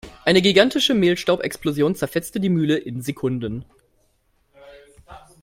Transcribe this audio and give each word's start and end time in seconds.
Eine 0.25 0.41
gigantische 0.41 0.95
Mehlstaubexplosion 0.95 1.93
zerfetzte 1.93 2.39
die 2.39 2.49
Mühle 2.49 2.75
in 2.75 3.03
Sekunden. 3.03 3.65